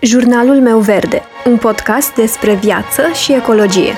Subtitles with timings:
[0.00, 3.94] Jurnalul meu verde, un podcast despre viață și ecologie.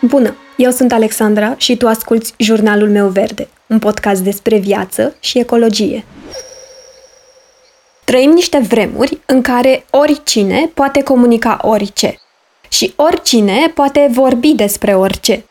[0.00, 0.36] Bună!
[0.56, 6.04] Eu sunt Alexandra și tu asculți Jurnalul meu verde, un podcast despre viață și ecologie.
[8.04, 12.20] Trăim niște vremuri în care oricine poate comunica orice
[12.68, 15.44] și oricine poate vorbi despre orice.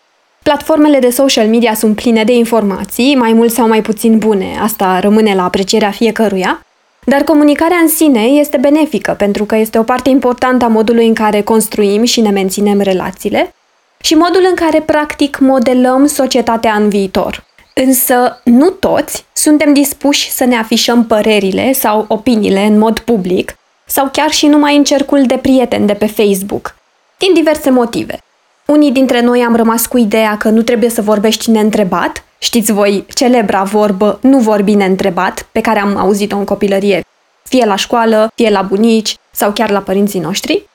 [0.49, 4.99] Platformele de social media sunt pline de informații, mai mult sau mai puțin bune, asta
[4.99, 6.65] rămâne la aprecierea fiecăruia,
[7.05, 11.13] dar comunicarea în sine este benefică pentru că este o parte importantă a modului în
[11.13, 13.53] care construim și ne menținem relațiile
[14.01, 17.45] și modul în care practic modelăm societatea în viitor.
[17.73, 24.09] Însă nu toți suntem dispuși să ne afișăm părerile sau opiniile în mod public sau
[24.11, 26.75] chiar și numai în cercul de prieteni de pe Facebook,
[27.17, 28.19] din diverse motive.
[28.65, 32.23] Unii dintre noi am rămas cu ideea că nu trebuie să vorbești neîntrebat.
[32.37, 37.05] Știți voi, celebra vorbă nu vorbi neîntrebat, pe care am auzit-o în copilărie,
[37.43, 40.69] fie la școală, fie la bunici sau chiar la părinții noștri.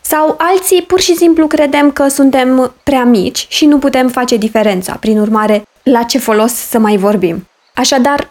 [0.00, 4.96] Sau alții pur și simplu credem că suntem prea mici și nu putem face diferența.
[5.00, 7.48] Prin urmare, la ce folos să mai vorbim?
[7.74, 8.30] Așadar,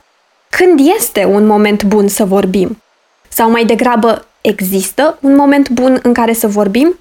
[0.50, 2.82] când este un moment bun să vorbim?
[3.28, 7.00] Sau mai degrabă, există un moment bun în care să vorbim?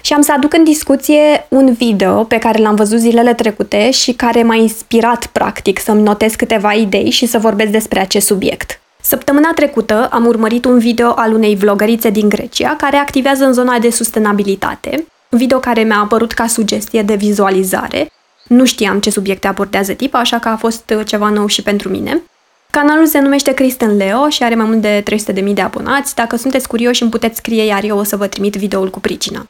[0.00, 4.12] Și am să aduc în discuție un video pe care l-am văzut zilele trecute și
[4.12, 8.80] care m-a inspirat practic să-mi notez câteva idei și să vorbesc despre acest subiect.
[9.02, 13.78] Săptămâna trecută am urmărit un video al unei vlogărițe din Grecia care activează în zona
[13.78, 18.12] de sustenabilitate, un video care mi-a apărut ca sugestie de vizualizare.
[18.46, 22.22] Nu știam ce subiecte abordează tipa, așa că a fost ceva nou și pentru mine.
[22.70, 25.02] Canalul se numește Kristen Leo și are mai mult de
[25.42, 26.14] 300.000 de abonați.
[26.14, 29.46] Dacă sunteți curioși, îmi puteți scrie, iar eu o să vă trimit videoul cu pricina.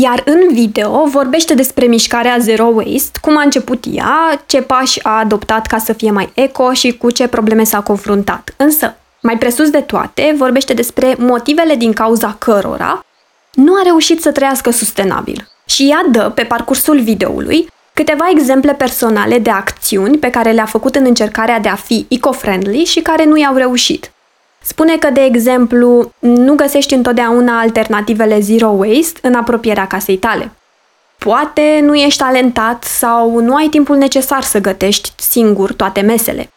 [0.00, 5.18] Iar în video vorbește despre mișcarea Zero Waste, cum a început ea, ce pași a
[5.18, 8.54] adoptat ca să fie mai eco și cu ce probleme s-a confruntat.
[8.56, 13.04] Însă, mai presus de toate, vorbește despre motivele din cauza cărora
[13.52, 15.48] nu a reușit să trăiască sustenabil.
[15.64, 20.94] Și ea dă, pe parcursul videoului, câteva exemple personale de acțiuni pe care le-a făcut
[20.94, 24.13] în încercarea de a fi eco-friendly și care nu i-au reușit.
[24.66, 30.50] Spune că, de exemplu, nu găsești întotdeauna alternativele zero waste în apropierea casei tale.
[31.18, 36.50] Poate nu ești talentat sau nu ai timpul necesar să gătești singur toate mesele.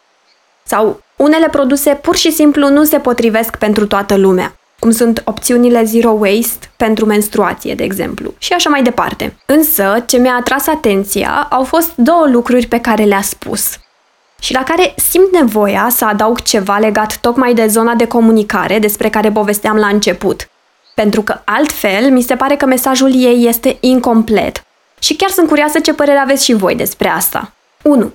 [0.62, 5.84] Sau unele produse pur și simplu nu se potrivesc pentru toată lumea, cum sunt opțiunile
[5.84, 9.36] zero waste pentru menstruație, de exemplu, și așa mai departe.
[9.46, 13.70] Însă, ce mi-a atras atenția au fost două lucruri pe care le-a spus–
[14.40, 19.10] și la care simt nevoia să adaug ceva legat tocmai de zona de comunicare despre
[19.10, 20.48] care povesteam la început.
[20.94, 24.64] Pentru că altfel mi se pare că mesajul ei este incomplet.
[24.98, 27.52] Și chiar sunt curioasă ce părere aveți și voi despre asta.
[27.82, 28.12] 1.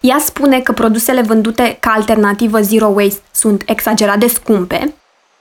[0.00, 4.94] Ea spune că produsele vândute ca alternativă zero waste sunt exagerat de scumpe.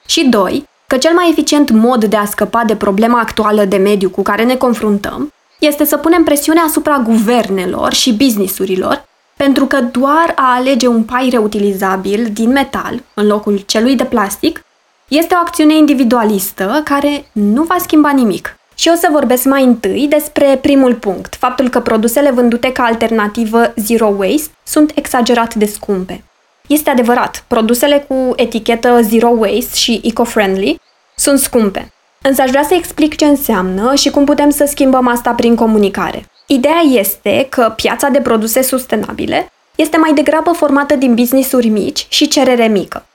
[0.05, 0.69] Și 2.
[0.87, 4.43] Că cel mai eficient mod de a scăpa de problema actuală de mediu cu care
[4.43, 9.09] ne confruntăm este să punem presiune asupra guvernelor și businessurilor
[9.43, 14.65] pentru că doar a alege un pai reutilizabil din metal în locul celui de plastic
[15.07, 18.57] este o acțiune individualistă care nu va schimba nimic.
[18.75, 23.73] Și o să vorbesc mai întâi despre primul punct, faptul că produsele vândute ca alternativă
[23.75, 26.23] zero waste sunt exagerat de scumpe.
[26.67, 30.79] Este adevărat, produsele cu etichetă zero waste și eco-friendly
[31.15, 31.93] sunt scumpe.
[32.21, 36.30] Însă aș vrea să explic ce înseamnă și cum putem să schimbăm asta prin comunicare.
[36.51, 42.27] Ideea este că piața de produse sustenabile este mai degrabă formată din business-uri mici și
[42.27, 43.05] cerere mică.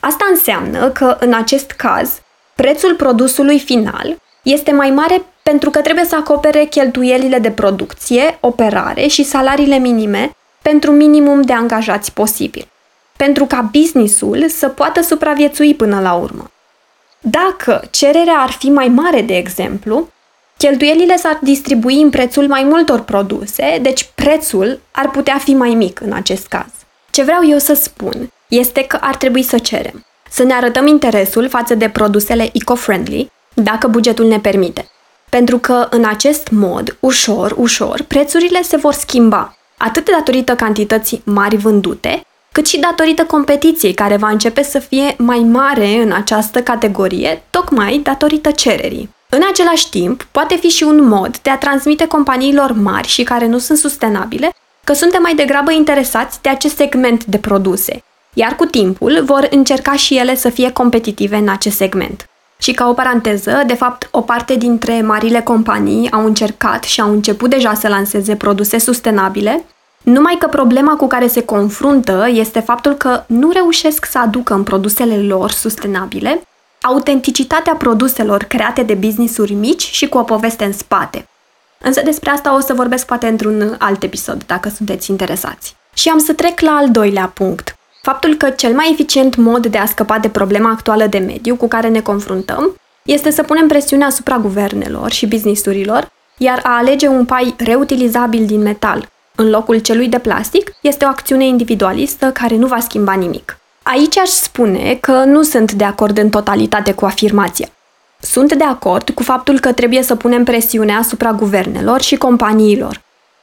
[0.00, 2.20] Asta înseamnă că, în acest caz,
[2.54, 9.06] prețul produsului final este mai mare pentru că trebuie să acopere cheltuielile de producție, operare
[9.06, 12.68] și salariile minime pentru minimum de angajați posibil,
[13.16, 16.50] pentru ca businessul să poată supraviețui până la urmă.
[17.20, 20.08] Dacă cererea ar fi mai mare, de exemplu,
[20.60, 26.00] Cheltuielile s-ar distribui în prețul mai multor produse, deci prețul ar putea fi mai mic
[26.00, 26.66] în acest caz.
[27.10, 31.48] Ce vreau eu să spun este că ar trebui să cerem, să ne arătăm interesul
[31.48, 34.90] față de produsele eco-friendly, dacă bugetul ne permite.
[35.28, 41.56] Pentru că în acest mod, ușor, ușor, prețurile se vor schimba, atât datorită cantității mari
[41.56, 42.20] vândute,
[42.52, 48.00] cât și datorită competiției care va începe să fie mai mare în această categorie, tocmai
[48.02, 49.10] datorită cererii.
[49.32, 53.46] În același timp, poate fi și un mod de a transmite companiilor mari și care
[53.46, 54.50] nu sunt sustenabile
[54.84, 58.02] că suntem mai degrabă interesați de acest segment de produse,
[58.34, 62.28] iar cu timpul vor încerca și ele să fie competitive în acest segment.
[62.58, 67.10] Și ca o paranteză, de fapt, o parte dintre marile companii au încercat și au
[67.10, 69.64] început deja să lanseze produse sustenabile,
[70.02, 74.62] Numai că problema cu care se confruntă este faptul că nu reușesc să aducă în
[74.62, 76.42] produsele lor sustenabile
[76.82, 81.28] autenticitatea produselor create de business-uri mici și cu o poveste în spate.
[81.78, 85.76] Însă despre asta o să vorbesc poate într-un alt episod, dacă sunteți interesați.
[85.94, 87.74] Și am să trec la al doilea punct.
[88.02, 91.68] Faptul că cel mai eficient mod de a scăpa de problema actuală de mediu cu
[91.68, 97.24] care ne confruntăm este să punem presiune asupra guvernelor și businessurilor, iar a alege un
[97.24, 102.66] pai reutilizabil din metal în locul celui de plastic este o acțiune individualistă care nu
[102.66, 103.59] va schimba nimic.
[103.82, 107.68] Aici aș spune că nu sunt de acord în totalitate cu afirmația.
[108.20, 113.00] Sunt de acord cu faptul că trebuie să punem presiune asupra guvernelor și companiilor.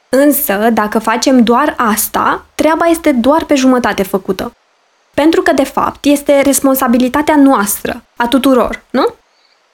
[0.08, 4.52] Însă, dacă facem doar asta, treaba este doar pe jumătate făcută.
[5.14, 9.06] Pentru că, de fapt, este responsabilitatea noastră, a tuturor, nu?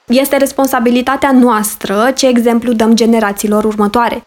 [0.05, 4.23] Este responsabilitatea noastră ce exemplu dăm generațiilor următoare.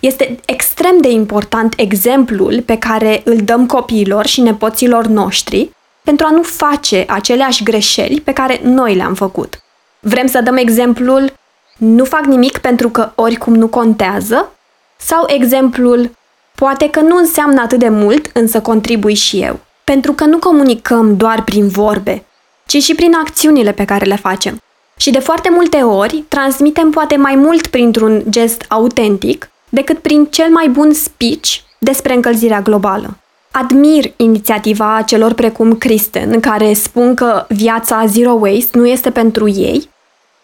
[0.00, 5.70] Este extrem de important exemplul pe care îl dăm copiilor și nepoților noștri
[6.06, 9.62] pentru a nu face aceleași greșeli pe care noi le-am făcut.
[10.00, 11.32] Vrem să dăm exemplul
[11.76, 14.52] nu fac nimic pentru că oricum nu contează?
[14.96, 16.10] Sau exemplul
[16.54, 19.58] poate că nu înseamnă atât de mult, însă contribui și eu.
[19.84, 22.24] Pentru că nu comunicăm doar prin vorbe,
[22.66, 24.60] ci și prin acțiunile pe care le facem.
[24.96, 30.48] Și de foarte multe ori transmitem poate mai mult printr-un gest autentic decât prin cel
[30.50, 33.16] mai bun speech despre încălzirea globală.
[33.58, 39.90] Admir inițiativa celor precum Kristen, care spun că viața zero waste nu este pentru ei,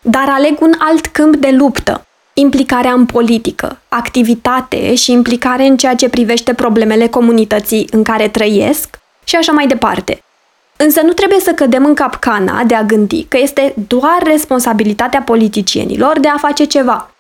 [0.00, 5.94] dar aleg un alt câmp de luptă, implicarea în politică, activitate și implicare în ceea
[5.94, 10.23] ce privește problemele comunității în care trăiesc și așa mai departe.
[10.76, 16.19] Însă nu trebuie să cădem în capcana de a gândi că este doar responsabilitatea politicienilor
[16.20, 17.11] de a face ceva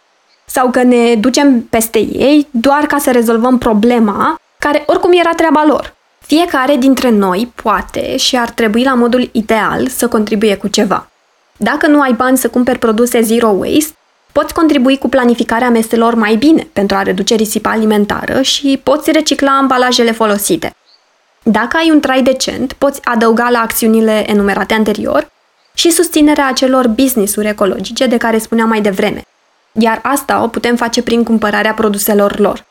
[0.44, 5.64] sau că ne ducem peste ei doar ca să rezolvăm problema care oricum era treaba
[5.66, 5.94] lor.
[6.20, 11.08] Fiecare dintre noi poate și ar trebui la modul ideal să contribuie cu ceva.
[11.56, 13.96] Dacă nu ai bani să cumperi produse zero waste,
[14.32, 19.56] poți contribui cu planificarea meselor mai bine pentru a reduce risipa alimentară și poți recicla
[19.56, 20.74] ambalajele folosite.
[21.42, 25.30] Dacă ai un trai decent, poți adăuga la acțiunile enumerate anterior
[25.74, 29.22] și susținerea acelor business-uri ecologice de care spuneam mai devreme.
[29.72, 32.70] Iar asta o putem face prin cumpărarea produselor lor.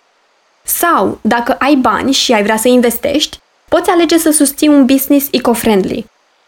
[0.63, 5.27] Sau, dacă ai bani și ai vrea să investești, poți alege să susții un business
[5.31, 6.05] eco-friendly.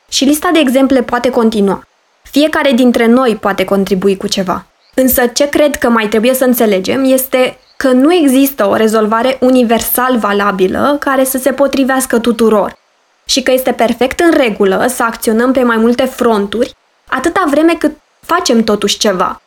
[0.10, 1.88] Și lista de exemple poate continua.
[2.24, 4.65] Fiecare dintre noi poate contribui cu ceva.
[4.94, 10.18] Însă ce cred că mai trebuie să înțelegem este că nu există o rezolvare universal
[10.18, 12.77] valabilă care să se potrivească tuturor
[13.25, 16.75] și că este perfect în regulă să acționăm pe mai multe fronturi
[17.07, 19.42] atâta vreme cât facem totuși ceva.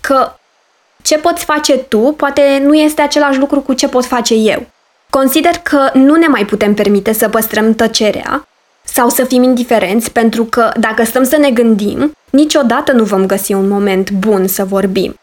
[0.00, 0.35] Că
[1.06, 4.66] ce poți face tu poate nu este același lucru cu ce pot face eu.
[5.10, 8.48] Consider că nu ne mai putem permite să păstrăm tăcerea
[8.84, 13.52] sau să fim indiferenți pentru că dacă stăm să ne gândim, niciodată nu vom găsi
[13.52, 15.14] un moment bun să vorbim.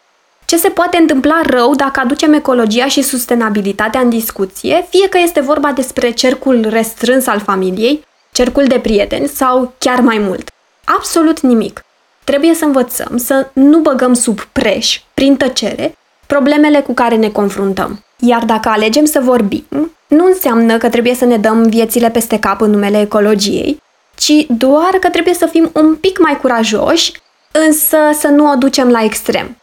[0.46, 5.40] Ce se poate întâmpla rău dacă aducem ecologia și sustenabilitatea în discuție, fie că este
[5.40, 10.50] vorba despre cercul restrâns al familiei, cercul de prieteni sau chiar mai mult?
[10.84, 11.84] Absolut nimic.
[12.24, 15.98] Trebuie să învățăm să nu băgăm sub preș, prin tăcere,
[16.28, 18.04] problemele cu care ne confruntăm.
[18.20, 22.62] Iar dacă alegem să vorbim, nu înseamnă că trebuie să ne dăm viețile peste cap
[22.62, 23.82] în numele ecologiei,
[24.16, 27.12] ci doar că trebuie să fim un pic mai curajoși,
[27.52, 29.58] însă să nu o ducem la extrem.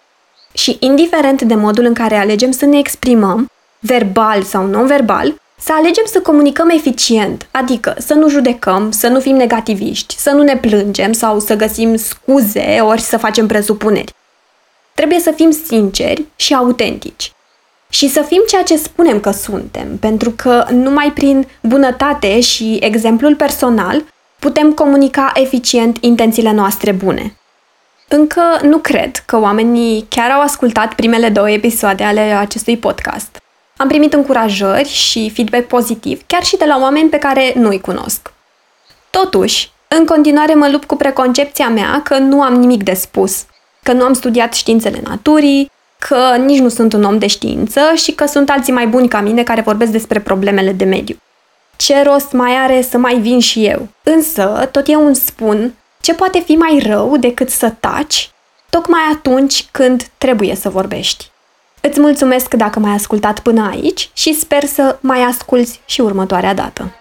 [0.53, 6.05] Și indiferent de modul în care alegem să ne exprimăm, verbal sau non-verbal, să alegem
[6.07, 11.13] să comunicăm eficient, adică să nu judecăm, să nu fim negativiști, să nu ne plângem
[11.13, 14.13] sau să găsim scuze ori să facem presupuneri.
[14.95, 17.33] Trebuie să fim sinceri și autentici.
[17.89, 23.37] Și să fim ceea ce spunem că suntem, pentru că numai prin bunătate și exemplul
[23.37, 24.05] personal
[24.39, 27.35] putem comunica eficient intențiile noastre bune.
[28.09, 33.40] Încă nu cred că oamenii chiar au ascultat primele două episoade ale acestui podcast.
[33.81, 38.33] Am primit încurajări și feedback pozitiv, chiar și de la oameni pe care nu-i cunosc.
[39.11, 43.45] Totuși, în continuare mă lupt cu preconcepția mea că nu am nimic de spus,
[43.83, 48.13] că nu am studiat științele naturii, că nici nu sunt un om de știință și
[48.13, 51.17] că sunt alții mai buni ca mine care vorbesc despre problemele de mediu.
[51.77, 53.89] Ce rost mai are să mai vin și eu?
[54.03, 58.31] Însă, tot eu îmi spun ce poate fi mai rău decât să taci,
[58.71, 61.30] tocmai atunci când trebuie să vorbești.
[61.81, 66.95] Îți mulțumesc dacă m-ai ascultat până aici și sper să mai asculți și următoarea dată.